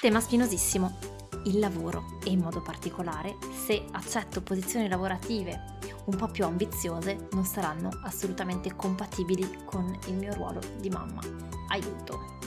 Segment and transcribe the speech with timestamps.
[0.00, 0.96] Tema spinosissimo,
[1.44, 5.76] il lavoro e in modo particolare se accetto posizioni lavorative
[6.06, 11.20] un po' più ambiziose non saranno assolutamente compatibili con il mio ruolo di mamma.
[11.68, 12.38] Aiuto!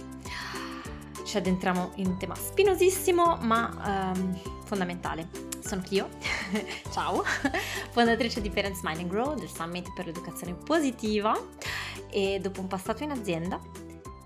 [1.24, 4.36] Ci addentriamo in un tema spinosissimo ma um,
[4.66, 5.30] fondamentale.
[5.60, 6.10] Sono Clio,
[6.92, 7.24] ciao,
[7.92, 11.40] fondatrice di Parents Mind and Grow, del Summit per l'educazione positiva
[12.10, 13.62] e dopo un passato in azienda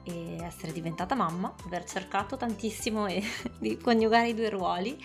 [0.07, 3.21] e essere diventata mamma, aver cercato tantissimo e,
[3.59, 4.97] di coniugare i due ruoli,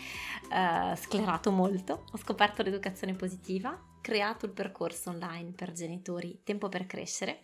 [0.50, 6.86] eh, sclerato molto, ho scoperto l'educazione positiva, creato il percorso online per genitori Tempo per
[6.86, 7.40] crescere,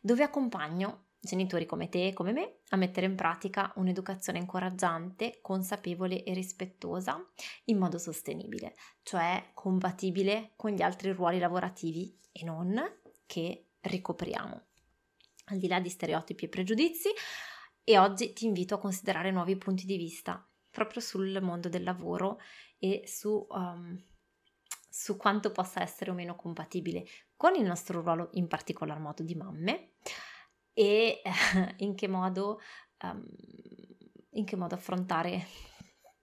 [0.00, 6.22] dove accompagno genitori come te e come me a mettere in pratica un'educazione incoraggiante, consapevole
[6.22, 7.22] e rispettosa
[7.64, 12.80] in modo sostenibile, cioè compatibile con gli altri ruoli lavorativi e non
[13.26, 14.69] che ricopriamo
[15.50, 17.10] al di là di stereotipi e pregiudizi
[17.84, 22.38] e oggi ti invito a considerare nuovi punti di vista proprio sul mondo del lavoro
[22.78, 24.00] e su, um,
[24.88, 27.04] su quanto possa essere o meno compatibile
[27.36, 29.94] con il nostro ruolo, in particolar modo di mamme,
[30.72, 32.60] e uh, in, che modo,
[33.02, 33.26] um,
[34.30, 35.46] in che modo affrontare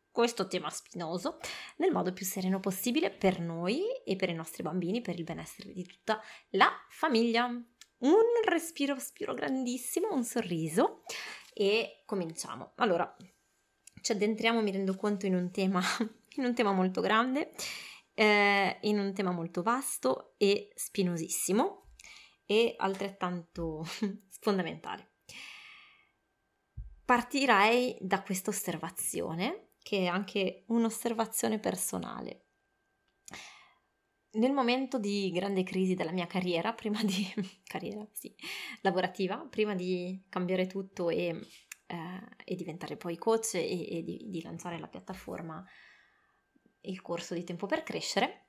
[0.09, 1.37] questo tema spinoso
[1.77, 5.73] nel modo più sereno possibile per noi e per i nostri bambini, per il benessere
[5.73, 6.19] di tutta
[6.51, 7.47] la famiglia
[7.99, 11.03] un respiro, respiro grandissimo, un sorriso
[11.53, 12.73] e cominciamo.
[12.75, 13.15] Allora,
[14.01, 15.81] ci addentriamo, mi rendo conto, in un tema,
[16.35, 17.53] in un tema molto grande,
[18.13, 21.93] eh, in un tema molto vasto e spinosissimo
[22.45, 23.83] e altrettanto
[24.39, 25.13] fondamentale.
[27.03, 32.46] Partirei da questa osservazione, che è anche un'osservazione personale
[34.31, 37.25] nel momento di grande crisi della mia carriera, prima di
[37.63, 38.33] carriera, sì,
[38.81, 41.39] lavorativa, prima di cambiare tutto e,
[41.87, 45.65] eh, e diventare poi coach e, e di, di, lanciare la piattaforma,
[46.81, 48.47] il corso di tempo per crescere,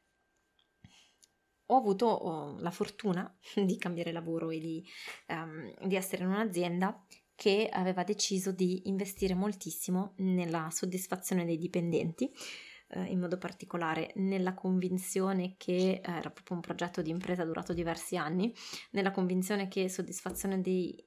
[1.70, 4.84] ho avuto oh, la fortuna di cambiare lavoro e di,
[5.28, 7.04] um, di essere in un'azienda
[7.34, 12.28] che aveva deciso di investire moltissimo nella soddisfazione dei dipendenti
[12.88, 17.72] eh, in modo particolare nella convinzione che eh, era proprio un progetto di impresa durato
[17.72, 18.52] diversi anni,
[18.90, 21.06] nella convinzione che soddisfazione dei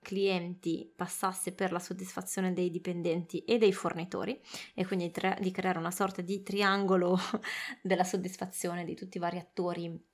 [0.00, 4.40] clienti passasse per la soddisfazione dei dipendenti e dei fornitori
[4.74, 7.18] e quindi tre, di creare una sorta di triangolo
[7.82, 10.08] della soddisfazione di tutti i vari attori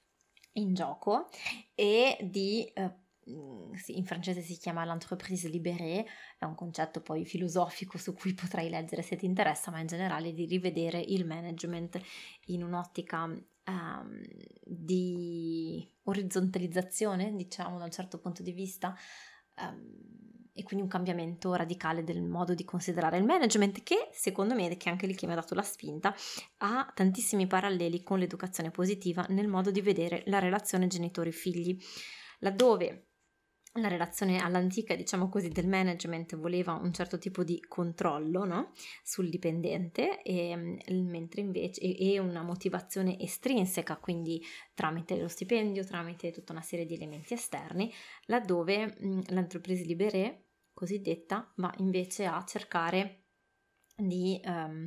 [0.53, 1.29] in gioco
[1.75, 2.93] e di eh,
[3.27, 6.05] in francese si chiama l'entreprise libérée,
[6.39, 10.33] è un concetto poi filosofico su cui potrai leggere se ti interessa, ma in generale
[10.33, 12.01] di rivedere il management
[12.47, 14.21] in un'ottica um,
[14.63, 18.95] di orizzontalizzazione, diciamo da un certo punto di vista,
[19.61, 20.25] um,
[20.57, 24.89] e quindi un cambiamento radicale del modo di considerare il management che secondo me, che
[24.89, 26.15] anche lì che mi ha dato la spinta,
[26.59, 31.79] ha tantissimi paralleli con l'educazione positiva nel modo di vedere la relazione genitori-figli,
[32.39, 33.06] laddove
[33.77, 38.73] la relazione all'antica, diciamo così, del management voleva un certo tipo di controllo no?
[39.03, 44.43] sul dipendente, e, mm, mentre invece e, una motivazione estrinseca, quindi
[44.75, 47.93] tramite lo stipendio, tramite tutta una serie di elementi esterni,
[48.27, 53.23] laddove mm, l'entreprise libérée cosiddetta va invece a cercare
[53.97, 54.87] di um,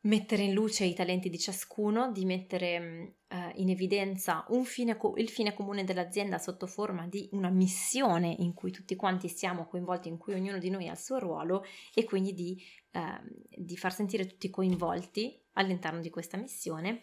[0.00, 5.28] mettere in luce i talenti di ciascuno, di mettere uh, in evidenza fine co- il
[5.28, 10.18] fine comune dell'azienda sotto forma di una missione in cui tutti quanti siamo coinvolti, in
[10.18, 11.64] cui ognuno di noi ha il suo ruolo
[11.94, 13.00] e quindi di, uh,
[13.48, 17.00] di far sentire tutti coinvolti all'interno di questa missione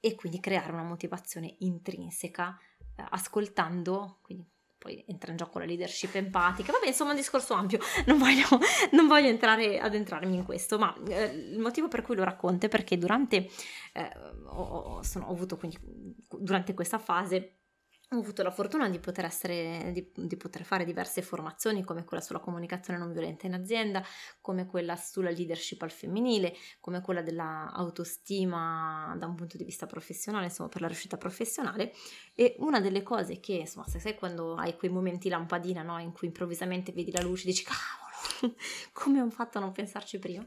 [0.00, 2.58] e quindi creare una motivazione intrinseca
[2.96, 4.53] uh, ascoltando, quindi
[4.84, 8.46] poi entra in gioco la leadership empatica, vabbè insomma un discorso ampio, non voglio,
[8.92, 12.68] non voglio entrare, addentrarmi in questo, ma eh, il motivo per cui lo racconto è
[12.68, 13.48] perché durante,
[13.94, 14.10] eh,
[14.44, 15.78] ho, sono, ho avuto quindi
[16.38, 17.60] durante questa fase
[18.10, 22.22] ho avuto la fortuna di poter, essere, di, di poter, fare diverse formazioni come quella
[22.22, 24.04] sulla comunicazione non violenta in azienda,
[24.40, 30.46] come quella sulla leadership al femminile, come quella dell'autostima da un punto di vista professionale,
[30.46, 31.92] insomma per la riuscita professionale.
[32.34, 36.12] E una delle cose che, insomma, se sai quando hai quei momenti lampadina no, in
[36.12, 38.54] cui improvvisamente vedi la luce e dici cavolo,
[38.92, 40.44] come ho fatto a non pensarci prima,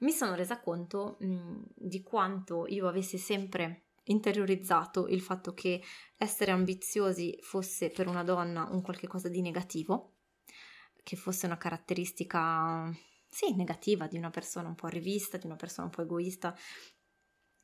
[0.00, 5.82] mi sono resa conto mh, di quanto io avessi sempre interiorizzato il fatto che
[6.16, 10.16] essere ambiziosi fosse per una donna un qualche cosa di negativo,
[11.02, 12.90] che fosse una caratteristica,
[13.28, 16.54] sì, negativa di una persona un po' rivista, di una persona un po' egoista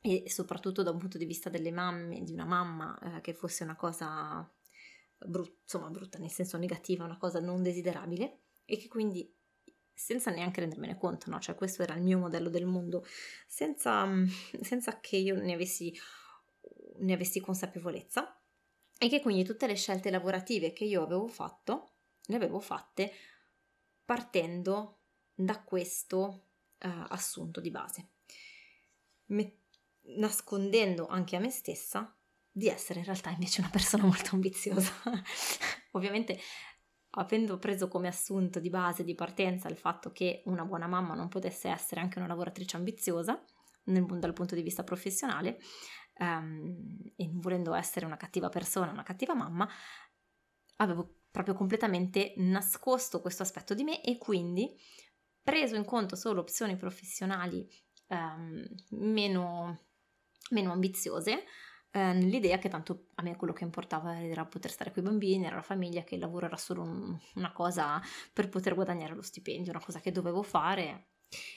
[0.01, 3.65] e soprattutto da un punto di vista delle mamme, di una mamma, eh, che fosse
[3.65, 4.49] una cosa
[5.19, 9.35] brutta, insomma brutta nel senso negativa, una cosa non desiderabile e che quindi
[9.93, 11.41] senza neanche rendermene conto, no?
[11.41, 13.05] Cioè questo era il mio modello del mondo,
[13.47, 14.07] senza,
[14.61, 15.93] senza che io ne avessi,
[17.01, 18.41] ne avessi consapevolezza
[18.99, 21.93] e che quindi tutte le scelte lavorative che io avevo fatto,
[22.27, 23.13] le avevo fatte
[24.05, 25.01] partendo
[25.35, 26.47] da questo
[26.79, 28.09] uh, assunto di base,
[29.27, 29.59] Me-
[30.17, 32.17] nascondendo anche a me stessa
[32.51, 34.91] di essere in realtà invece una persona molto ambiziosa.
[35.93, 36.39] Ovviamente
[37.19, 41.29] avendo preso come assunto di base, di partenza, il fatto che una buona mamma non
[41.29, 43.43] potesse essere anche una lavoratrice ambiziosa
[43.85, 45.59] nel, dal punto di vista professionale,
[46.19, 49.69] um, e non volendo essere una cattiva persona, una cattiva mamma,
[50.77, 54.75] avevo proprio completamente nascosto questo aspetto di me e quindi
[55.43, 57.69] preso in conto solo opzioni professionali
[58.09, 59.87] um, meno,
[60.51, 61.45] meno ambiziose,
[61.91, 65.47] eh, nell'idea che tanto a me quello che importava era poter stare con i bambini,
[65.47, 68.01] era la famiglia, che il lavoro era solo un, una cosa
[68.33, 71.11] per poter guadagnare lo stipendio, una cosa che dovevo fare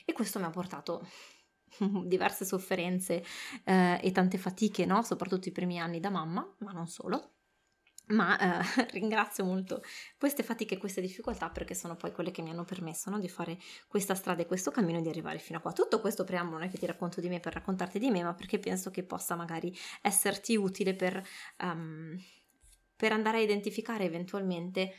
[0.06, 1.08] e questo mi ha portato
[2.06, 3.24] diverse sofferenze
[3.64, 5.04] eh, e tante fatiche, no?
[5.04, 7.34] soprattutto i primi anni da mamma, ma non solo
[8.10, 9.84] ma eh, ringrazio molto
[10.18, 13.30] queste fatiche e queste difficoltà perché sono poi quelle che mi hanno permesso no, di
[13.30, 13.58] fare
[13.88, 15.74] questa strada e questo cammino e di arrivare fino a qua.
[15.74, 18.34] Tutto questo preambolo non è che ti racconto di me per raccontarti di me, ma
[18.34, 21.24] perché penso che possa magari esserti utile per,
[21.62, 22.16] um,
[22.96, 24.94] per andare a identificare eventualmente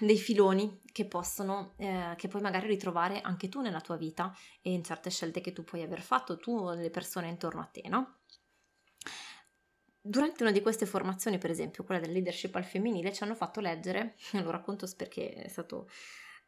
[0.00, 4.72] dei filoni che possono, eh, che puoi magari ritrovare anche tu nella tua vita e
[4.72, 7.88] in certe scelte che tu puoi aver fatto, tu o le persone intorno a te,
[7.88, 8.20] no?
[10.00, 13.60] Durante una di queste formazioni, per esempio quella del leadership al femminile, ci hanno fatto
[13.60, 15.88] leggere, lo racconto perché è stato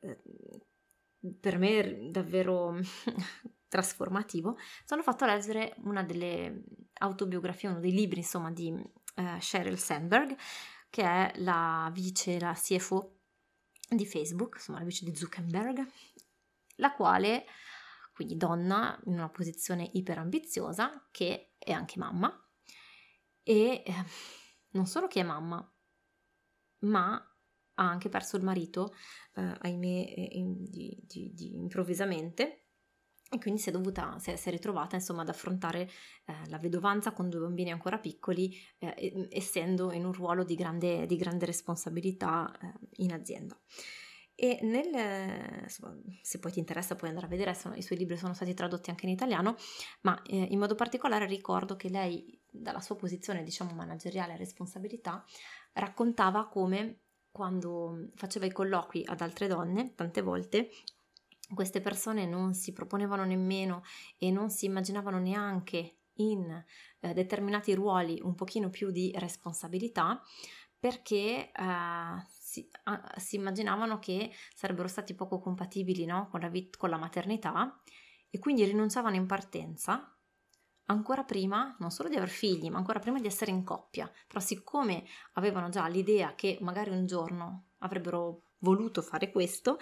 [0.01, 0.19] eh,
[1.39, 2.75] per me davvero
[3.69, 9.79] trasformativo, ci hanno fatto leggere una delle autobiografie, uno dei libri insomma di uh, Sheryl
[9.79, 10.37] Sandberg,
[10.89, 13.20] che è la vice, la CFO
[13.97, 15.87] di Facebook, insomma la vice di Zuckerberg,
[16.77, 17.45] la quale,
[18.13, 22.33] quindi donna in una posizione iperambiziosa, che è anche mamma,
[23.43, 24.05] e eh,
[24.71, 25.75] non solo che è mamma,
[26.81, 27.15] ma
[27.75, 28.95] ha anche perso il marito,
[29.35, 32.70] eh, ahimè, in, di, di, di, improvvisamente.
[33.33, 35.89] E quindi si è dovuta, si è, si è ritrovata insomma ad affrontare
[36.25, 41.07] eh, la vedovanza con due bambini ancora piccoli, eh, essendo in un ruolo di grande,
[41.07, 42.73] di grande responsabilità eh,
[43.03, 43.57] in azienda.
[44.35, 48.17] E nel, insomma, se poi ti interessa puoi andare a vedere, sono, i suoi libri
[48.17, 49.55] sono stati tradotti anche in italiano,
[50.01, 55.25] ma eh, in modo particolare ricordo che lei, dalla sua posizione diciamo manageriale e responsabilità,
[55.75, 60.71] raccontava come quando faceva i colloqui ad altre donne, tante volte
[61.55, 63.83] queste persone non si proponevano nemmeno
[64.19, 66.51] e non si immaginavano neanche in
[67.01, 70.23] eh, determinati ruoli un pochino più di responsabilità
[70.79, 76.29] perché eh, si, ah, si, immaginavano che sarebbero stati poco compatibili no?
[76.29, 77.81] con, la vit- con la maternità
[78.31, 80.15] e quindi rinunciavano in partenza
[80.87, 84.11] ancora prima, non solo di aver figli, ma ancora prima di essere in coppia.
[84.27, 85.05] Però siccome
[85.35, 89.79] avevano già l'idea che magari un giorno avrebbero voluto fare questo,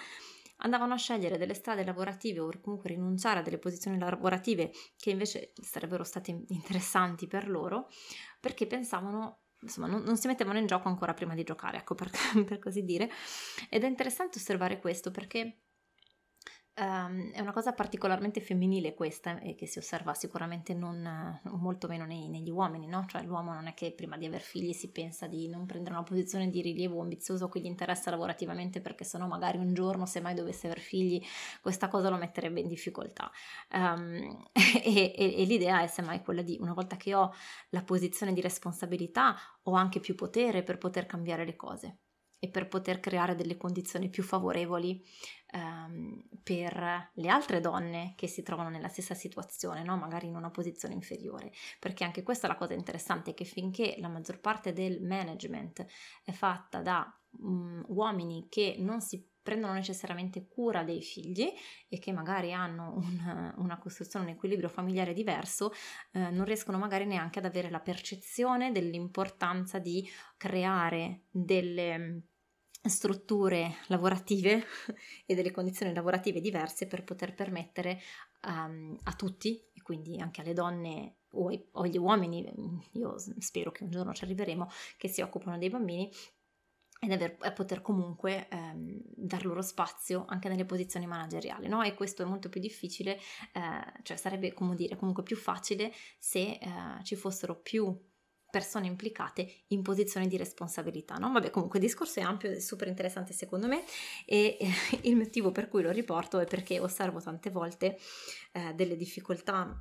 [0.59, 5.53] andavano a scegliere delle strade lavorative o comunque rinunciare a delle posizioni lavorative che invece
[5.61, 7.89] sarebbero state interessanti per loro,
[8.41, 12.11] perché pensavano insomma non, non, si mettevano in gioco ancora prima di giocare, ecco per,
[12.47, 13.11] per così dire.
[13.69, 15.63] Ed è interessante osservare questo perché
[16.81, 22.05] Um, è una cosa particolarmente femminile questa e che si osserva sicuramente non, molto meno
[22.05, 23.05] nei, negli uomini, no?
[23.09, 26.05] Cioè l'uomo non è che prima di aver figli si pensa di non prendere una
[26.05, 30.35] posizione di rilievo ambizioso che gli interessa lavorativamente perché sennò magari un giorno se mai
[30.35, 31.21] dovesse aver figli
[31.61, 33.29] questa cosa lo metterebbe in difficoltà.
[33.73, 34.45] Um,
[34.85, 37.33] e, e, e l'idea è semmai quella di una volta che ho
[37.71, 41.99] la posizione di responsabilità ho anche più potere per poter cambiare le cose
[42.39, 45.03] e per poter creare delle condizioni più favorevoli
[45.51, 49.97] ehm, per le altre donne che si trovano nella stessa situazione, no?
[49.97, 54.09] magari in una posizione inferiore, perché anche questa è la cosa interessante, che finché la
[54.09, 55.85] maggior parte del management
[56.25, 61.51] è fatta da um, uomini che non si prendono necessariamente cura dei figli
[61.89, 65.73] e che magari hanno un, una costruzione, un equilibrio familiare diverso,
[66.13, 72.25] eh, non riescono magari neanche ad avere la percezione dell'importanza di creare delle
[72.89, 74.65] strutture lavorative
[75.27, 78.01] e delle condizioni lavorative diverse per poter permettere
[78.47, 82.45] um, a tutti, e quindi anche alle donne o, ai, o agli uomini,
[82.93, 86.11] io spero che un giorno ci arriveremo, che si occupano dei bambini,
[87.01, 91.83] ed aver, poter comunque ehm, dar loro spazio anche nelle posizioni manageriali, no?
[91.83, 93.19] E questo è molto più difficile,
[93.53, 96.61] eh, cioè sarebbe come dire comunque più facile se eh,
[97.05, 97.97] ci fossero più
[98.59, 101.15] persone implicate in posizioni di responsabilità.
[101.15, 101.31] No?
[101.31, 103.85] Vabbè, comunque il discorso è ampio e super interessante secondo me
[104.27, 104.69] e eh,
[105.03, 107.99] il motivo per cui lo riporto è perché osservo tante volte
[108.53, 109.81] eh, delle difficoltà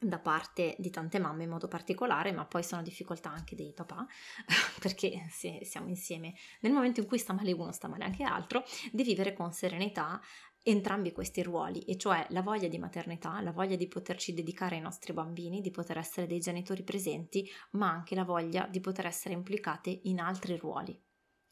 [0.00, 4.04] da parte di tante mamme in modo particolare, ma poi sono difficoltà anche dei papà,
[4.80, 8.64] perché se siamo insieme nel momento in cui sta male uno, sta male anche l'altro,
[8.90, 10.20] di vivere con serenità
[10.62, 14.82] entrambi questi ruoli, e cioè la voglia di maternità, la voglia di poterci dedicare ai
[14.82, 19.34] nostri bambini, di poter essere dei genitori presenti, ma anche la voglia di poter essere
[19.34, 20.98] implicate in altri ruoli.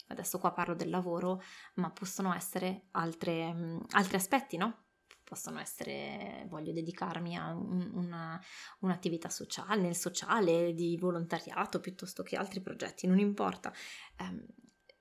[0.08, 1.40] Adesso qua parlo del lavoro,
[1.74, 4.84] ma possono essere altre, um, altri aspetti, no?
[5.30, 8.40] possono essere, voglio dedicarmi a un, una,
[8.80, 13.72] un'attività sociale, nel sociale, di volontariato piuttosto che altri progetti, non importa.
[14.18, 14.44] Um,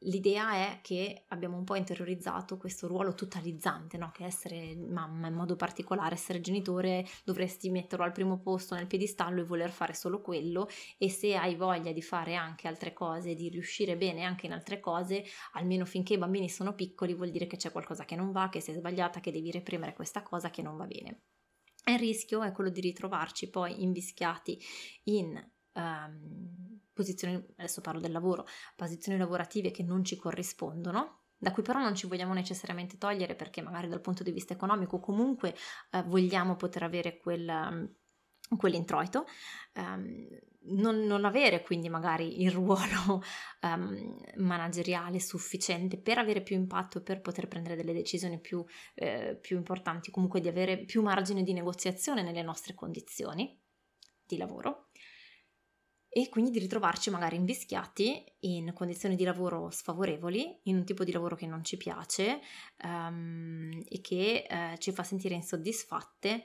[0.04, 4.12] l'idea è che abbiamo un po' interiorizzato questo ruolo totalizzante, no?
[4.14, 9.42] che essere mamma in modo particolare, essere genitore, dovresti metterlo al primo posto nel piedistallo
[9.42, 13.50] e voler fare solo quello e se hai voglia di fare anche altre cose, di
[13.50, 17.58] riuscire bene anche in altre cose, almeno finché i bambini sono piccoli vuol dire che
[17.58, 20.78] c'è qualcosa che non va, che sei sbagliata, che devi reprimere questa cosa che non
[20.78, 21.24] va bene.
[21.84, 24.60] E il rischio è quello di ritrovarci poi invischiati
[25.06, 26.69] in um,
[27.00, 31.96] posizioni, adesso parlo del lavoro, posizioni lavorative che non ci corrispondono, da cui però non
[31.96, 35.56] ci vogliamo necessariamente togliere perché magari dal punto di vista economico comunque
[35.92, 37.90] eh, vogliamo poter avere quel,
[38.58, 39.26] quell'introito,
[39.76, 40.28] um,
[40.72, 43.24] non, non, avere quindi magari il ruolo
[43.62, 48.62] um, manageriale sufficiente per avere più impatto per poter prendere delle decisioni più,
[48.96, 53.58] eh, più importanti, comunque di avere più margine di negoziazione nelle nostre condizioni
[54.26, 54.89] di lavoro
[56.10, 61.12] e quindi di ritrovarci magari invischiati in condizioni di lavoro sfavorevoli, in un tipo di
[61.12, 62.42] lavoro che non ci piace
[62.84, 66.44] um, e che uh, ci fa sentire insoddisfatte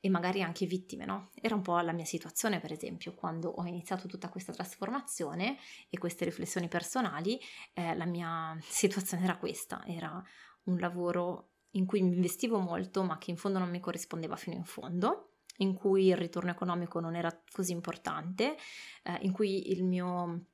[0.00, 1.30] e magari anche vittime, no?
[1.34, 5.58] Era un po' la mia situazione, per esempio, quando ho iniziato tutta questa trasformazione
[5.90, 7.38] e queste riflessioni personali,
[7.74, 10.22] eh, la mia situazione era questa, era
[10.64, 14.56] un lavoro in cui mi investivo molto, ma che in fondo non mi corrispondeva fino
[14.56, 18.56] in fondo in cui il ritorno economico non era così importante,
[19.02, 20.46] eh, in cui il mio,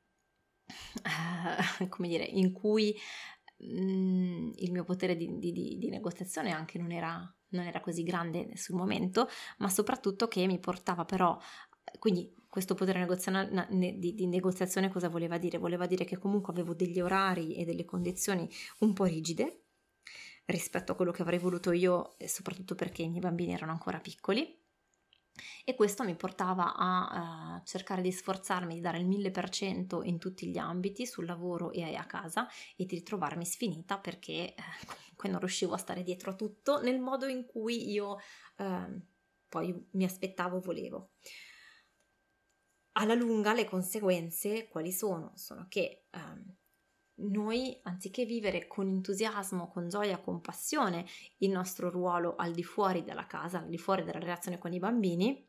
[1.02, 2.96] eh, come dire, in cui
[3.58, 8.02] mh, mm, il mio potere di, di, di negoziazione anche non era, non era così
[8.02, 9.28] grande sul momento,
[9.58, 11.38] ma soprattutto che mi portava però,
[11.98, 13.06] quindi questo potere
[13.70, 15.56] di, di, negoziazione cosa voleva dire?
[15.56, 18.46] Voleva dire che comunque avevo degli orari e delle condizioni
[18.80, 19.62] un po' rigide
[20.46, 24.61] rispetto a quello che avrei voluto io, soprattutto perché i miei bambini erano ancora piccoli
[25.64, 30.46] e questo mi portava a uh, cercare di sforzarmi di dare il 1000% in tutti
[30.48, 35.38] gli ambiti, sul lavoro e a casa, e di ritrovarmi sfinita perché eh, comunque non
[35.40, 38.18] riuscivo a stare dietro a tutto nel modo in cui io
[38.56, 39.00] eh,
[39.48, 41.12] poi mi aspettavo volevo.
[42.92, 45.32] Alla lunga le conseguenze quali sono?
[45.34, 46.60] Sono che eh,
[47.16, 51.06] noi, anziché vivere con entusiasmo, con gioia, con passione
[51.38, 54.78] il nostro ruolo al di fuori della casa, al di fuori della relazione con i
[54.78, 55.48] bambini,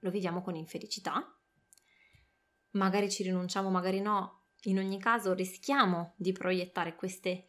[0.00, 1.34] lo viviamo con infelicità.
[2.72, 4.38] Magari ci rinunciamo, magari no.
[4.64, 7.46] In ogni caso rischiamo di proiettare queste,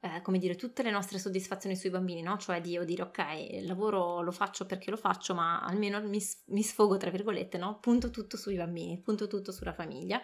[0.00, 2.36] eh, come dire, tutte le nostre soddisfazioni sui bambini, no?
[2.36, 6.62] Cioè di dire ok, il lavoro lo faccio perché lo faccio, ma almeno mi, mi
[6.62, 7.78] sfogo, tra virgolette, no?
[7.80, 10.20] Punto tutto sui bambini, punto tutto sulla famiglia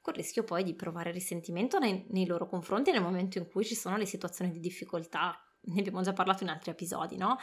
[0.00, 3.74] col rischio poi di provare risentimento nei, nei loro confronti nel momento in cui ci
[3.74, 5.36] sono le situazioni di difficoltà.
[5.62, 7.36] Ne abbiamo già parlato in altri episodi, no?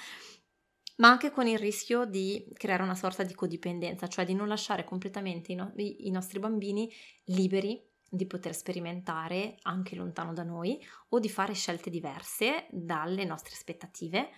[0.97, 4.83] ma anche con il rischio di creare una sorta di codipendenza, cioè di non lasciare
[4.83, 6.91] completamente i, no- i, nostri bambini
[7.25, 13.53] liberi di poter sperimentare anche lontano da noi o di fare scelte diverse dalle nostre
[13.53, 14.29] aspettative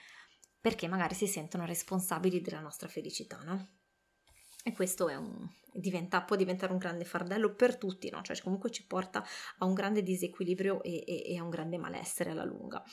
[0.60, 3.79] perché magari si sentono responsabili della nostra felicità, no?
[4.70, 8.22] E questo un, diventa, può diventare un grande fardello per tutti, no?
[8.22, 9.26] cioè comunque ci porta
[9.58, 12.84] a un grande disequilibrio e, e, e a un grande malessere alla lunga.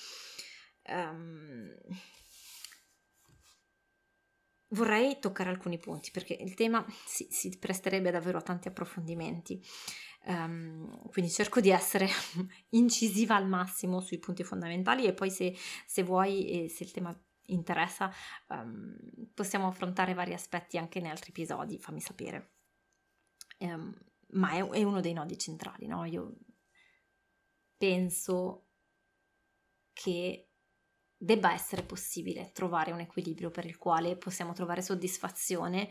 [0.89, 1.75] Um,
[4.69, 9.63] vorrei toccare alcuni punti perché il tema si, si presterebbe davvero a tanti approfondimenti.
[10.29, 12.09] Um, quindi cerco di essere
[12.71, 15.55] incisiva al massimo sui punti fondamentali e poi se,
[15.87, 18.13] se vuoi e se il tema interessa,
[18.49, 18.97] um,
[19.35, 22.53] possiamo affrontare vari aspetti anche in altri episodi, fammi sapere.
[23.59, 23.95] Um,
[24.31, 26.05] ma è, è, uno dei nodi centrali, no?
[26.05, 26.37] Io
[27.77, 28.67] penso
[29.93, 30.51] che
[31.17, 35.89] debba essere possibile trovare un equilibrio per il quale possiamo trovare soddisfazione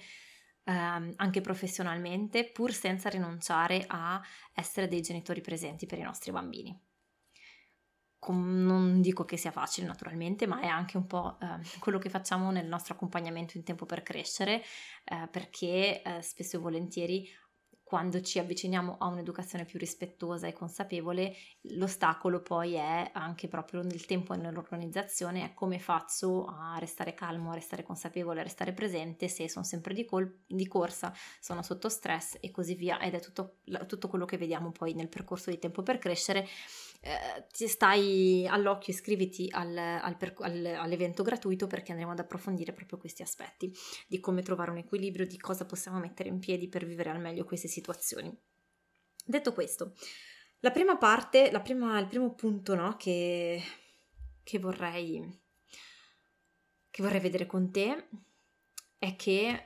[0.66, 4.22] um, anche professionalmente, pur senza rinunciare a
[4.54, 6.85] essere dei genitori presenti per i nostri bambini
[8.34, 12.52] non dico che sia facile naturalmente, ma è anche un po' eh, quello che facciamo
[12.52, 14.64] nel nostro accompagnamento in tempo per crescere,
[15.04, 17.30] eh, perché eh, spesso e volentieri
[17.86, 21.36] quando ci avviciniamo a un'educazione più rispettosa e consapevole,
[21.76, 27.52] l'ostacolo poi è anche proprio nel tempo e nell'organizzazione, è come faccio a restare calmo,
[27.52, 31.88] a restare consapevole, a restare presente se sono sempre di, col- di corsa, sono sotto
[31.88, 35.60] stress e così via, ed è tutto, tutto quello che vediamo poi nel percorso di
[35.60, 36.48] tempo per crescere
[37.06, 42.98] eh, ti stai all'occhio, iscriviti al, al, al, all'evento gratuito perché andremo ad approfondire proprio
[42.98, 43.72] questi aspetti
[44.08, 47.46] di come trovare un equilibrio, di cosa possiamo mettere in piedi per vivere al meglio
[47.46, 48.36] queste situazioni.
[49.24, 49.94] Detto questo,
[50.62, 53.62] la prima parte, la prima, il primo punto no, che,
[54.42, 55.42] che, vorrei,
[56.90, 58.10] che vorrei vedere con te
[58.98, 59.64] è che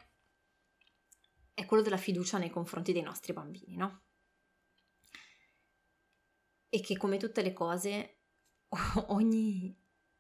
[1.53, 4.01] è quello della fiducia nei confronti dei nostri bambini, no?
[6.69, 8.19] E che come tutte le cose
[9.07, 9.75] ogni,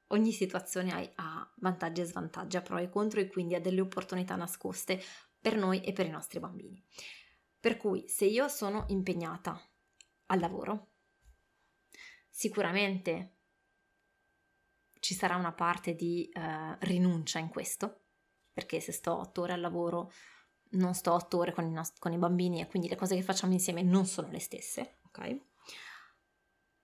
[0.07, 4.35] ogni situazione ha, vantaggi e svantaggi, ha pro e contro e quindi ha delle opportunità
[4.35, 5.01] nascoste
[5.39, 6.83] per noi e per i nostri bambini.
[7.59, 9.61] Per cui se io sono impegnata
[10.27, 10.91] al lavoro,
[12.29, 13.35] sicuramente
[14.99, 18.01] ci sarà una parte di uh, rinuncia in questo,
[18.51, 20.11] perché se sto otto ore al lavoro
[20.71, 23.23] non sto otto ore con i, nost- con i bambini e quindi le cose che
[23.23, 25.48] facciamo insieme non sono le stesse, ok?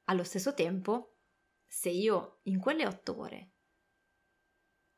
[0.06, 1.18] Allo stesso tempo,
[1.66, 3.52] se io in quelle otto ore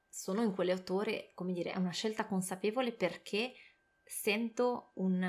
[0.10, 3.54] sono in quelle otto ore, come dire, è una scelta consapevole perché
[4.04, 5.22] sento un,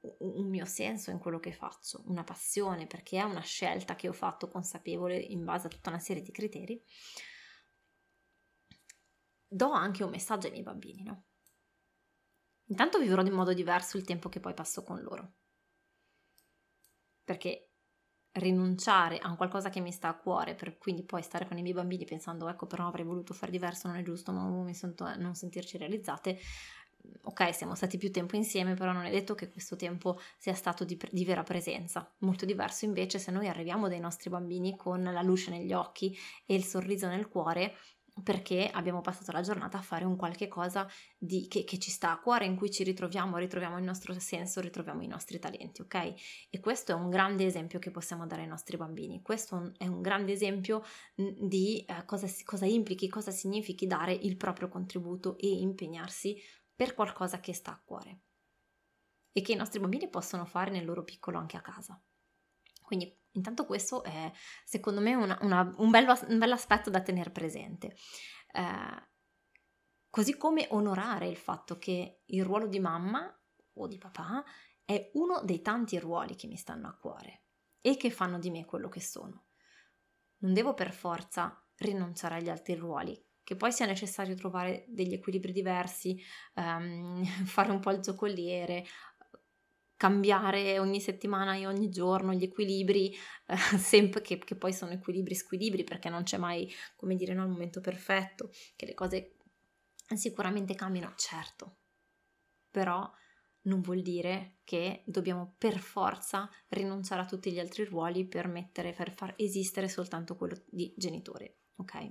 [0.00, 4.12] un mio senso in quello che faccio, una passione, perché è una scelta che ho
[4.12, 6.82] fatto consapevole in base a tutta una serie di criteri,
[9.48, 11.24] do anche un messaggio ai miei bambini, no?
[12.68, 15.34] Intanto vivrò in modo diverso il tempo che poi passo con loro.
[17.22, 17.65] Perché
[18.36, 21.74] rinunciare a qualcosa che mi sta a cuore, per quindi poi stare con i miei
[21.74, 25.34] bambini pensando ecco però avrei voluto fare diverso, non è giusto, ma mi sento non
[25.34, 26.38] sentirci realizzate.
[27.22, 30.84] Ok, siamo stati più tempo insieme, però non è detto che questo tempo sia stato
[30.84, 32.12] di, di vera presenza.
[32.18, 36.54] Molto diverso invece se noi arriviamo dai nostri bambini con la luce negli occhi e
[36.54, 37.76] il sorriso nel cuore
[38.22, 40.88] perché abbiamo passato la giornata a fare un qualche cosa
[41.18, 44.60] di, che, che, ci sta a cuore, in cui ci ritroviamo, ritroviamo il nostro senso,
[44.60, 46.14] ritroviamo i nostri talenti, ok?
[46.48, 49.20] E questo è un grande esempio che possiamo dare ai nostri bambini.
[49.20, 50.82] Questo è un grande esempio
[51.14, 56.40] di eh, cosa, cosa implichi, cosa significhi dare il proprio contributo e impegnarsi
[56.74, 58.20] per qualcosa che sta a cuore
[59.32, 62.00] e che i nostri bambini possono fare nel loro piccolo anche a casa.
[62.80, 64.30] Quindi intanto questo è
[64.64, 67.96] secondo me una, una, un, bello, un aspetto da tenere presente.
[68.52, 69.08] Eh,
[70.10, 73.32] così come onorare il fatto che il ruolo di mamma
[73.74, 74.44] o di papà
[74.84, 77.42] è uno dei tanti ruoli che mi stanno a cuore
[77.80, 79.46] e che fanno di me quello che sono.
[80.38, 85.52] Non devo per forza rinunciare agli altri ruoli, che poi sia necessario trovare degli equilibri
[85.52, 86.20] diversi,
[86.54, 88.84] um, fare un po' il giocoliere,
[89.96, 93.14] cambiare ogni settimana e ogni giorno gli equilibri,
[93.46, 97.44] eh, sempre che, che, poi sono equilibri squilibri perché non c'è mai, come dire, no,
[97.44, 99.36] il momento perfetto, che le cose
[100.14, 101.78] sicuramente cambiano, certo,
[102.70, 103.10] però
[103.62, 108.92] non vuol dire che dobbiamo per forza rinunciare a tutti gli altri ruoli per mettere,
[108.92, 112.10] per far esistere soltanto quello di genitore, ok?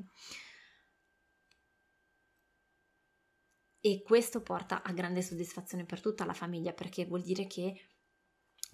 [3.85, 7.89] E questo porta a grande soddisfazione per tutta la famiglia perché vuol dire che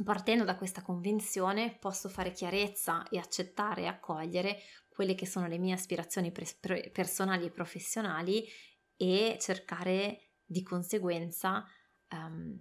[0.06, 5.58] partendo da questa convinzione posso fare chiarezza e accettare e accogliere quelle che sono le
[5.58, 8.48] mie aspirazioni pre- personali e professionali
[8.96, 11.66] e cercare di conseguenza
[12.12, 12.58] um,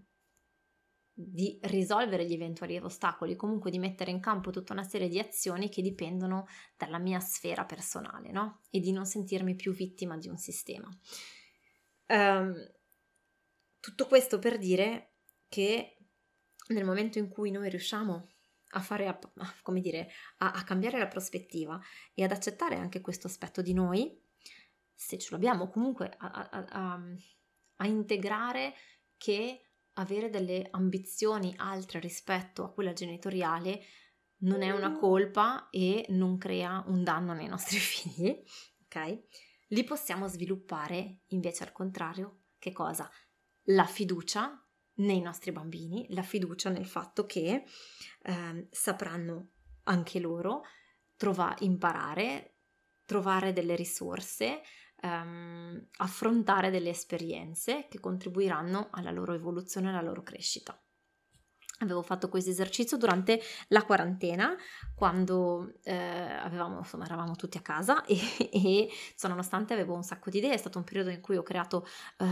[1.13, 5.69] di risolvere gli eventuali ostacoli, comunque di mettere in campo tutta una serie di azioni
[5.69, 8.63] che dipendono dalla mia sfera personale, no?
[8.71, 10.89] E di non sentirmi più vittima di un sistema.
[12.11, 12.55] Um,
[13.79, 15.15] tutto questo per dire
[15.49, 15.97] che
[16.69, 18.29] nel momento in cui noi riusciamo
[18.73, 19.19] a fare, a,
[19.63, 21.81] come dire, a, a cambiare la prospettiva
[22.13, 24.21] e ad accettare anche questo aspetto di noi,
[24.93, 27.01] se ce l'abbiamo comunque a, a,
[27.77, 28.75] a, integrare
[29.17, 33.81] che avere delle ambizioni altre rispetto a quella genitoriale
[34.43, 38.43] non è una colpa e non crea un danno nei nostri figli,
[38.85, 39.23] ok?
[39.71, 43.11] Li possiamo sviluppare invece al contrario, che cosa?
[43.65, 47.65] La fiducia nei nostri bambini, la fiducia nel fatto che
[48.23, 49.51] eh, sapranno
[49.85, 50.63] anche loro
[51.17, 52.59] trova, imparare,
[53.05, 54.63] trovare delle risorse,
[55.01, 60.81] ehm, affrontare delle esperienze che contribuiranno alla loro evoluzione, alla loro crescita.
[61.81, 64.57] Avevo fatto questo esercizio durante la quarantena
[64.95, 68.19] quando eh, avevamo, insomma, eravamo tutti a casa e,
[68.53, 71.43] e cioè, nonostante avevo un sacco di idee, è stato un periodo in cui ho
[71.43, 71.87] creato
[72.19, 72.25] eh,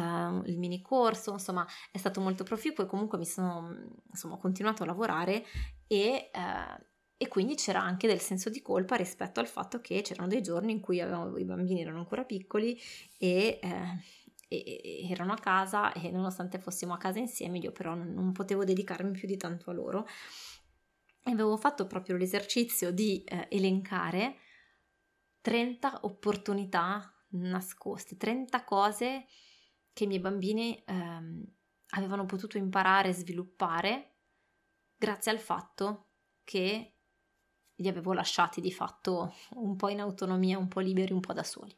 [0.47, 3.75] il mini corso, insomma è stato molto proficuo e comunque mi sono,
[4.11, 5.45] insomma, ho continuato a lavorare
[5.87, 10.29] e, eh, e quindi c'era anche del senso di colpa rispetto al fatto che c'erano
[10.29, 12.79] dei giorni in cui avevamo, i bambini erano ancora piccoli
[13.19, 13.99] e eh,
[14.49, 19.13] e, erano a casa e nonostante fossimo a casa insieme io però non, potevo dedicarmi
[19.13, 20.07] più di tanto a loro.
[21.23, 24.39] E avevo fatto proprio l'esercizio di eh, elencare
[25.43, 29.27] 30 opportunità nascoste, 30 cose
[29.93, 31.45] che i miei bambini ehm,
[31.91, 34.15] avevano potuto imparare e sviluppare
[34.97, 36.07] grazie al fatto
[36.45, 36.95] che
[37.75, 41.43] li avevo lasciati di fatto un po' in autonomia, un po' liberi, un po' da
[41.43, 41.77] soli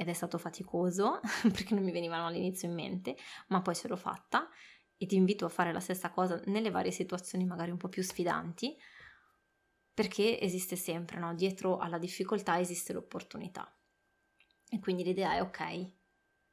[0.00, 3.16] ed è stato faticoso perché non mi venivano all'inizio in mente,
[3.48, 4.48] ma poi ce l'ho fatta
[4.96, 8.02] e ti invito a fare la stessa cosa nelle varie situazioni magari un po' più
[8.02, 8.76] sfidanti,
[9.92, 11.34] perché esiste sempre, no?
[11.34, 13.76] Dietro alla difficoltà esiste l'opportunità.
[14.70, 15.92] E quindi l'idea è ok,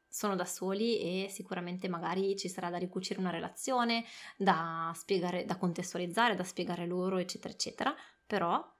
[0.08, 4.05] sono da soli e sicuramente magari ci sarà da ricucire una relazione,
[4.38, 8.75] da spiegare, da contestualizzare, da spiegare loro, eccetera, eccetera, però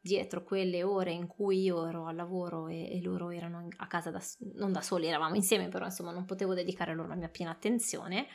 [0.00, 4.10] dietro quelle ore in cui io ero al lavoro e, e loro erano a casa
[4.10, 4.20] da,
[4.54, 8.26] non da soli, eravamo insieme, però insomma non potevo dedicare loro la mia piena attenzione,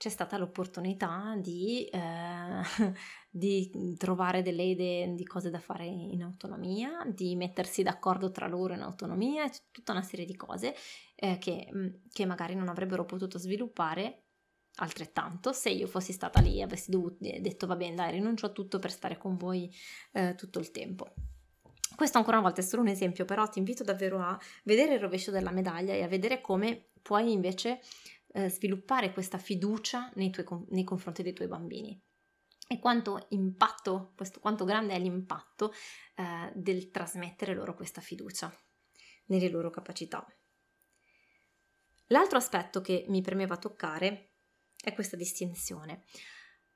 [0.00, 2.62] c'è stata l'opportunità di, eh,
[3.28, 8.72] di, trovare delle idee di cose da fare in autonomia, di mettersi d'accordo tra loro
[8.72, 10.74] in autonomia, tutta una serie di cose
[11.16, 11.68] eh, che,
[12.10, 14.29] che magari non avrebbero potuto sviluppare
[14.76, 18.50] altrettanto se io fossi stata lì e avessi dovuto, detto va bene dai rinuncio a
[18.50, 19.72] tutto per stare con voi
[20.12, 21.12] eh, tutto il tempo.
[21.94, 25.00] Questo ancora una volta è solo un esempio, però ti invito davvero a vedere il
[25.00, 27.80] rovescio della medaglia e a vedere come puoi invece
[28.32, 32.00] eh, sviluppare questa fiducia nei, tuoi, nei confronti dei tuoi bambini
[32.72, 35.72] e quanto impatto, questo, quanto grande è l'impatto
[36.14, 38.54] eh, del trasmettere loro questa fiducia
[39.26, 40.24] nelle loro capacità.
[42.06, 44.29] L'altro aspetto che mi premeva toccare
[44.82, 46.04] è questa distinzione.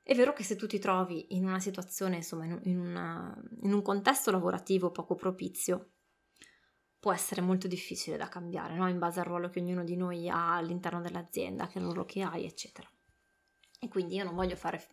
[0.03, 3.83] È vero che se tu ti trovi in una situazione, insomma, in, una, in un
[3.83, 5.93] contesto lavorativo poco propizio,
[7.01, 8.89] può essere molto difficile da cambiare, no?
[8.89, 12.45] in base al ruolo che ognuno di noi ha all'interno dell'azienda, che ruolo che hai,
[12.45, 12.89] eccetera.
[13.79, 14.87] E quindi io non voglio fare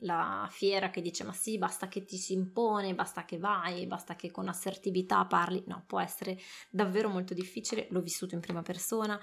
[0.00, 4.14] la fiera che dice ma sì, basta che ti si impone, basta che vai, basta
[4.14, 5.62] che con assertività parli.
[5.66, 6.38] No, può essere
[6.70, 9.18] davvero molto difficile, l'ho vissuto in prima persona,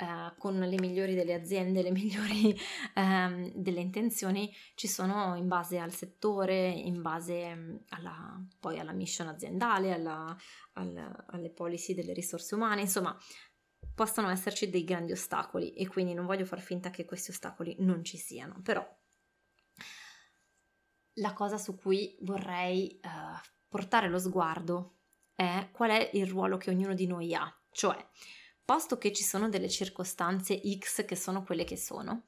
[0.00, 2.56] eh, con le migliori delle aziende, le migliori
[2.94, 8.92] eh, delle intenzioni, ci sono in base al settore, in base mm, alla, poi alla
[8.92, 10.36] mission aziendale, alla,
[10.74, 13.18] alla, alle policy delle risorse umane, insomma
[13.92, 18.04] possono esserci dei grandi ostacoli e quindi non voglio far finta che questi ostacoli non
[18.04, 18.86] ci siano, però
[21.14, 23.08] la cosa su cui vorrei uh,
[23.66, 24.98] portare lo sguardo
[25.34, 27.96] è qual è il ruolo che ognuno di noi ha, cioè
[28.68, 32.24] posto che ci sono delle circostanze X che sono quelle che sono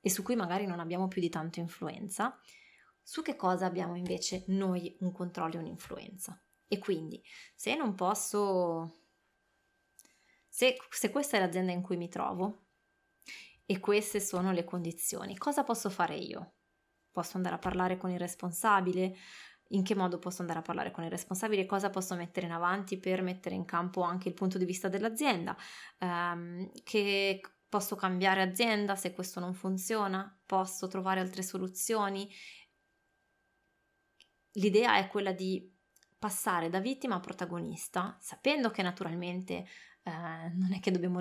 [0.00, 2.36] e su cui magari non abbiamo più di tanto influenza,
[3.00, 6.42] su che cosa abbiamo invece noi un controllo e un'influenza.
[6.66, 7.22] E quindi
[7.54, 9.04] se non posso,
[10.48, 12.64] se, se questa è l'azienda in cui mi trovo
[13.64, 16.54] e queste sono le condizioni, cosa posso fare io?
[17.12, 19.16] Posso andare a parlare con il responsabile?
[19.72, 22.98] In che modo posso andare a parlare con il responsabile, cosa posso mettere in avanti
[22.98, 25.56] per mettere in campo anche il punto di vista dell'azienda,
[25.98, 32.28] um, che posso cambiare azienda se questo non funziona, posso trovare altre soluzioni.
[34.54, 35.72] L'idea è quella di
[36.18, 39.66] passare da vittima a protagonista, sapendo che naturalmente
[40.02, 40.10] eh,
[40.54, 41.20] non è che dobbiamo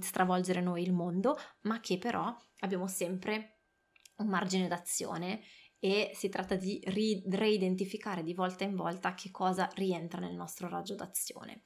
[0.00, 3.60] stravolgere noi il mondo, ma che però abbiamo sempre
[4.16, 5.42] un margine d'azione
[5.84, 10.66] e si tratta di ri- reidentificare di volta in volta che cosa rientra nel nostro
[10.66, 11.60] raggio d'azione.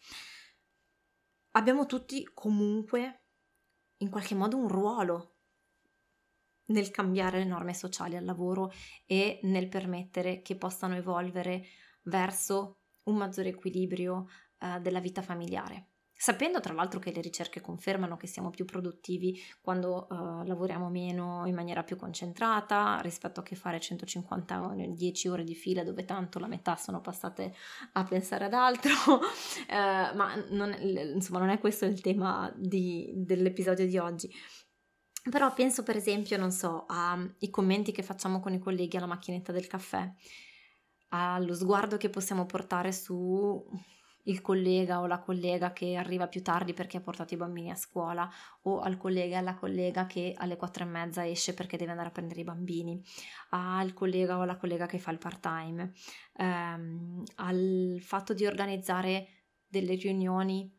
[1.53, 3.27] Abbiamo tutti comunque
[3.99, 5.37] in qualche modo un ruolo
[6.65, 8.73] nel cambiare le norme sociali al lavoro
[9.07, 11.67] e nel permettere che possano evolvere
[12.03, 14.27] verso un maggiore equilibrio
[14.59, 15.91] eh, della vita familiare.
[16.21, 21.47] Sapendo tra l'altro che le ricerche confermano che siamo più produttivi quando uh, lavoriamo meno
[21.47, 26.41] in maniera più concentrata rispetto a che fare 150 10 ore di fila dove tanto
[26.41, 27.55] la metà sono passate
[27.93, 29.23] a pensare ad altro, uh,
[30.17, 34.29] ma non, insomma non è questo il tema di, dell'episodio di oggi.
[35.31, 39.53] Però penso per esempio, non so, ai commenti che facciamo con i colleghi alla macchinetta
[39.53, 40.13] del caffè,
[41.11, 43.65] allo sguardo che possiamo portare su
[44.29, 47.75] il collega o la collega che arriva più tardi perché ha portato i bambini a
[47.75, 48.31] scuola
[48.63, 52.09] o al collega e alla collega che alle quattro e mezza esce perché deve andare
[52.09, 53.03] a prendere i bambini,
[53.51, 55.93] al collega o alla collega che fa il part time,
[56.37, 59.29] ehm, al fatto di organizzare
[59.67, 60.75] delle riunioni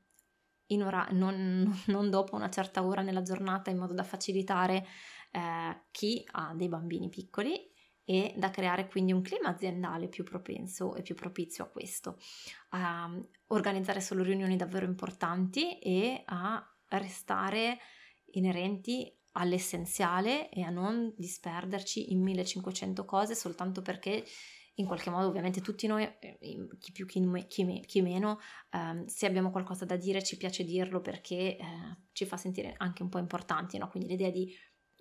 [0.82, 4.86] ora, non, non, dopo una certa ora nella giornata in modo da facilitare
[5.32, 7.69] eh, chi ha dei bambini piccoli
[8.10, 12.18] e da creare quindi un clima aziendale più propenso e più propizio a questo,
[12.70, 13.08] a
[13.50, 17.78] organizzare solo riunioni davvero importanti e a restare
[18.32, 24.26] inerenti all'essenziale e a non disperderci in 1500 cose soltanto perché
[24.78, 28.40] in qualche modo ovviamente tutti noi, eh, chi più chi, chi, chi meno,
[28.72, 31.58] eh, se abbiamo qualcosa da dire ci piace dirlo perché eh,
[32.12, 33.88] ci fa sentire anche un po' importanti, no?
[33.88, 34.52] quindi l'idea di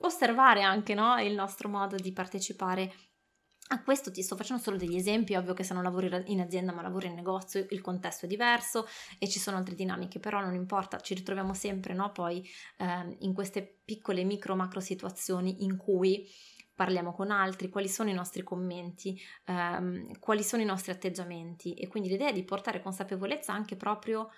[0.00, 1.20] osservare anche no?
[1.20, 2.92] il nostro modo di partecipare
[3.70, 6.72] a questo ti sto facendo solo degli esempi, ovvio che se non lavori in azienda
[6.72, 8.86] ma lavori in negozio il contesto è diverso
[9.18, 12.10] e ci sono altre dinamiche, però non importa, ci ritroviamo sempre no?
[12.10, 12.42] poi
[12.78, 16.26] eh, in queste piccole micro macro situazioni in cui
[16.74, 21.88] parliamo con altri, quali sono i nostri commenti, ehm, quali sono i nostri atteggiamenti e
[21.88, 24.30] quindi l'idea è di portare consapevolezza anche proprio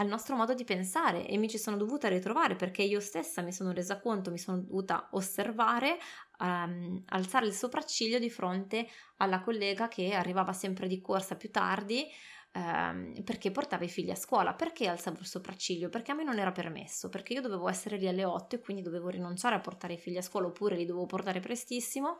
[0.00, 3.52] al nostro modo di pensare e mi ci sono dovuta ritrovare perché io stessa mi
[3.52, 5.98] sono resa conto, mi sono dovuta osservare,
[6.38, 12.06] um, alzare il sopracciglio di fronte alla collega che arrivava sempre di corsa più tardi
[12.52, 14.54] ehm, perché portava i figli a scuola.
[14.54, 15.88] Perché alzavo il sopracciglio?
[15.88, 18.82] Perché a me non era permesso, perché io dovevo essere lì alle 8 e quindi
[18.82, 22.18] dovevo rinunciare a portare i figli a scuola oppure li dovevo portare prestissimo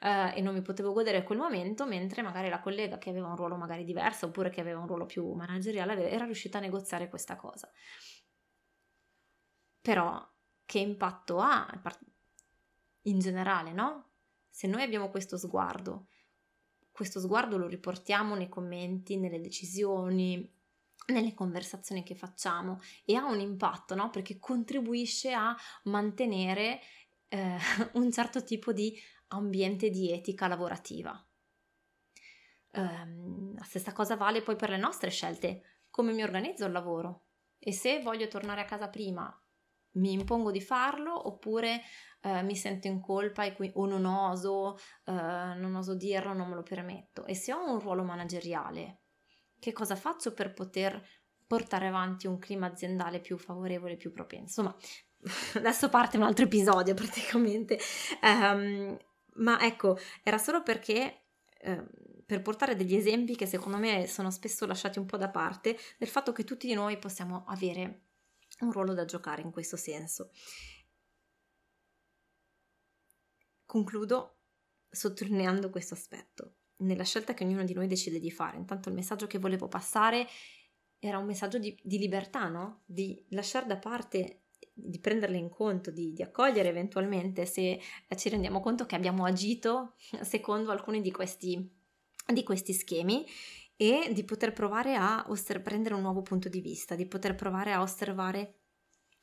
[0.00, 3.36] eh, e non mi potevo godere quel momento, mentre magari la collega che aveva un
[3.36, 7.36] ruolo magari diverso oppure che aveva un ruolo più manageriale era riuscita a negoziare questa
[7.36, 7.70] cosa.
[9.80, 10.28] Però
[10.64, 11.66] che impatto ha
[13.02, 14.10] in generale, no?
[14.50, 16.08] Se noi abbiamo questo sguardo
[16.98, 20.52] questo sguardo lo riportiamo nei commenti, nelle decisioni,
[21.12, 24.10] nelle conversazioni che facciamo e ha un impatto, no?
[24.10, 26.80] Perché contribuisce a mantenere
[27.28, 27.56] eh,
[27.94, 31.24] un certo tipo di ambiente di etica lavorativa.
[32.72, 37.26] Um, la stessa cosa vale poi per le nostre scelte, come mi organizzo il lavoro
[37.60, 39.32] e se voglio tornare a casa prima
[39.98, 41.82] mi impongo di farlo oppure
[42.22, 46.48] eh, mi sento in colpa e qui, o non oso, eh, non oso dirlo, non
[46.48, 47.24] me lo permetto.
[47.26, 49.02] E se ho un ruolo manageriale,
[49.58, 51.00] che cosa faccio per poter
[51.46, 54.60] portare avanti un clima aziendale più favorevole, più propenso?
[54.60, 54.76] Insomma,
[55.54, 57.78] adesso parte un altro episodio praticamente.
[58.22, 58.96] Um,
[59.34, 61.24] ma ecco, era solo perché...
[61.64, 61.88] Um,
[62.28, 66.08] per portare degli esempi che secondo me sono spesso lasciati un po' da parte del
[66.08, 68.07] fatto che tutti noi possiamo avere
[68.60, 70.30] un ruolo da giocare in questo senso.
[73.64, 74.38] Concludo
[74.90, 76.54] sottolineando questo aspetto.
[76.78, 80.26] Nella scelta che ognuno di noi decide di fare, intanto il messaggio che volevo passare
[80.98, 82.82] era un messaggio di, di libertà, no?
[82.84, 87.80] Di lasciare da parte, di prenderle in conto, di, di, accogliere eventualmente se
[88.16, 91.70] ci rendiamo conto che abbiamo agito secondo alcuni di questi,
[92.32, 93.26] di questi schemi
[93.80, 97.72] e di poter provare a osserv- prendere un nuovo punto di vista, di poter provare
[97.72, 98.62] a osservare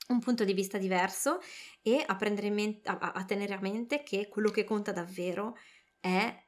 [0.08, 1.40] un punto di vista diverso
[1.82, 2.18] e a,
[2.50, 5.58] men- a-, a tenere a mente che quello che conta davvero
[6.00, 6.42] è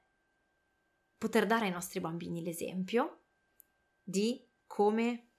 [1.18, 3.24] poter dare ai nostri bambini l'esempio
[4.02, 5.32] di come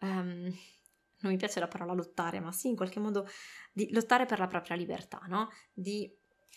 [0.00, 0.52] um,
[1.20, 3.28] non mi piace la parola lottare, ma sì, in qualche modo
[3.72, 5.50] di lottare per la propria libertà, no?
[5.72, 6.04] Di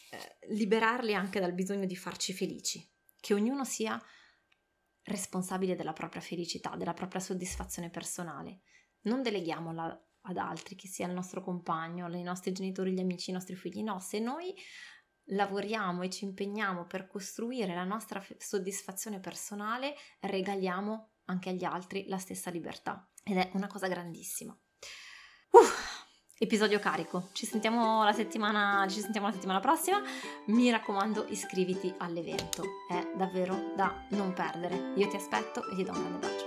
[0.09, 2.85] eh, liberarli anche dal bisogno di farci felici,
[3.19, 4.01] che ognuno sia
[5.07, 8.61] responsabile della propria felicità, della propria soddisfazione personale.
[9.01, 13.33] Non deleghiamola ad altri, che sia il nostro compagno, i nostri genitori, gli amici, i
[13.33, 13.83] nostri figli.
[13.83, 14.53] No, se noi
[15.29, 22.17] lavoriamo e ci impegniamo per costruire la nostra soddisfazione personale, regaliamo anche agli altri la
[22.17, 24.57] stessa libertà ed è una cosa grandissima.
[25.51, 25.59] Uh,
[26.39, 27.29] episodio carico.
[27.31, 30.01] Ci sentiamo la settimana, ci sentiamo la settimana prossima.
[30.45, 32.63] Mi raccomando, iscriviti all'evento.
[32.87, 34.93] È davvero da non perdere.
[34.95, 36.46] Io ti aspetto e ti do un grande bacio.